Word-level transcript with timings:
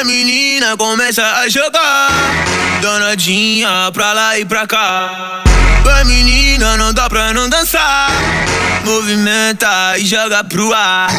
a 0.00 0.04
menina 0.04 0.76
começa 0.76 1.22
a 1.22 1.48
jogar 1.48 2.10
Donadinha 2.80 3.90
pra 3.92 4.12
lá 4.12 4.38
e 4.38 4.44
pra 4.44 4.66
cá 4.66 5.42
Vai 5.84 6.04
menina, 6.04 6.76
não 6.76 6.92
dá 6.92 7.08
pra 7.08 7.32
não 7.32 7.48
dançar 7.48 8.10
Movimenta 8.84 9.96
e 9.98 10.04
joga 10.04 10.42
pro 10.44 10.72
ar 10.72 11.10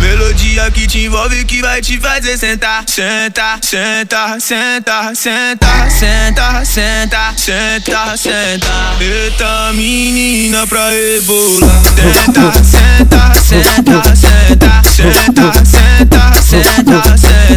Melodia 0.00 0.70
que 0.70 0.86
te 0.86 1.04
envolve 1.04 1.44
que 1.44 1.60
vai 1.60 1.80
te 1.80 2.00
fazer 2.00 2.36
sentar 2.36 2.84
Senta, 2.86 3.58
senta, 3.62 4.40
senta, 4.40 5.14
senta, 5.14 5.90
senta, 5.90 6.64
senta, 6.64 7.34
senta, 7.36 8.16
senta 8.16 8.66
Eita 9.00 9.72
menina 9.74 10.66
pra 10.66 10.88
rebolar 10.88 11.70
Senta, 11.94 12.52
senta, 12.64 13.34
senta, 13.40 14.16
senta, 14.16 14.82
senta, 14.90 15.52
senta, 15.64 16.42
senta, 16.42 17.16
senta 17.16 17.49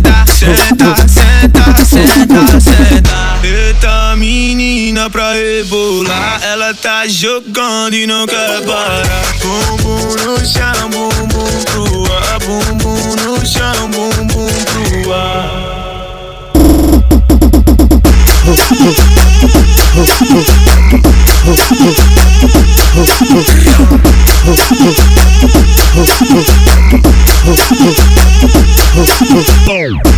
senta, 1.86 1.86
senta, 1.86 2.60
senta. 2.60 3.40
Eita 3.44 4.16
menina 4.16 5.10
pra 5.10 5.34
rebolar. 5.34 6.40
Ela 6.44 6.74
tá 6.74 7.08
jogando 7.08 7.96
e 7.96 8.06
não 8.06 8.26
quer 8.26 8.62
parar. 8.62 9.36
Bumbum 9.42 10.16
no 10.24 10.46
chão, 10.46 10.90
bumbum 10.90 11.64
pro 11.66 12.14
ar, 12.14 12.40
bumbum 12.40 13.16
no 13.24 13.46
chão, 13.46 13.90
bumbum 13.90 14.48
pro 15.02 15.14
ar. 15.14 15.64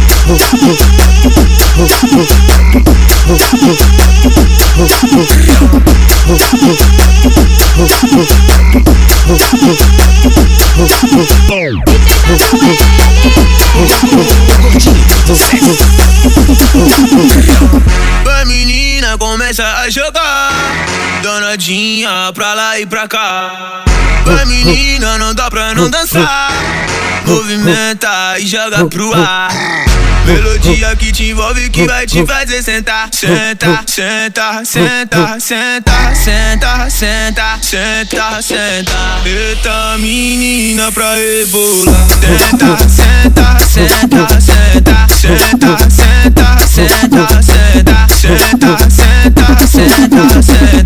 A 18.26 18.46
menina 18.46 19.18
começa 19.18 19.64
a 19.64 19.90
jogar, 19.90 20.52
danadinha 21.24 22.10
pra 22.34 22.54
lá 22.54 22.78
e 22.78 22.86
pra 22.86 23.08
cá. 23.08 23.84
A 24.42 24.46
menina 24.46 25.18
não 25.18 25.34
dá 25.34 25.50
pra 25.50 25.74
não 25.74 25.90
dançar, 25.90 26.52
movimenta 27.26 28.38
e 28.38 28.48
joga 28.48 28.86
pro 28.88 29.14
ar. 29.14 29.50
Melodia 30.66 30.96
que 30.96 31.12
te 31.12 31.30
envolve 31.30 31.70
que 31.70 31.86
vai 31.86 32.08
te 32.08 32.26
fazer 32.26 32.64
sentar. 32.64 33.08
Senta, 33.12 33.84
senta, 33.86 34.66
senta, 34.66 35.40
senta, 35.40 36.16
senta, 36.16 36.90
senta, 36.90 37.60
senta, 37.62 38.42
senta. 38.42 39.22
Eita 39.24 39.96
menina 40.00 40.92
pra 40.92 41.14
rebolar. 41.14 41.94
Senta, 42.20 42.78
senta, 42.90 43.60
senta, 43.60 44.28
senta, 44.42 45.08
senta, 45.14 45.78
senta, 45.88 46.58
senta, 46.68 47.28
senta, 47.42 48.08
senta, 48.10 48.78
senta, 48.90 49.68
senta, 49.68 50.42
senta 50.42 50.85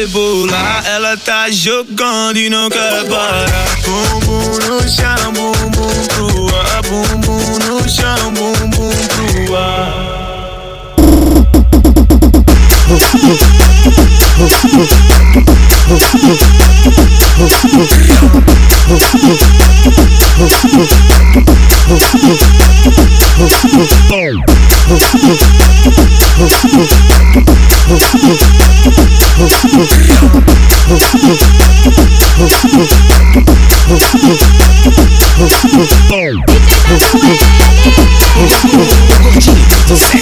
rebolar. 0.00 0.84
Ela 0.86 1.16
tá 1.16 1.50
jogando 1.50 2.36
e 2.38 2.50
não 2.50 2.68
quer 2.68 3.04
parar. 3.08 3.46
Bumbum 3.82 4.58
no 4.66 4.88
chão, 4.88 5.32
bumbum 5.32 6.06
pro 6.08 6.54
ar. 6.56 6.82
Bumbum 6.82 7.58
no 7.66 7.88
chão, 7.88 8.32
bumbum 8.34 8.90
pro 9.46 9.56
ar. 9.56 10.06
Você 39.88 40.18